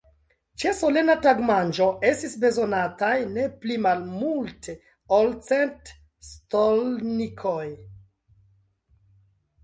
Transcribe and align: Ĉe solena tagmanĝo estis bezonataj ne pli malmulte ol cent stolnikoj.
Ĉe 0.61 0.69
solena 0.75 1.15
tagmanĝo 1.23 1.89
estis 2.11 2.31
bezonataj 2.45 3.11
ne 3.33 3.43
pli 3.65 3.75
malmulte 3.85 4.75
ol 5.17 5.29
cent 5.49 5.91
stolnikoj. 6.29 7.67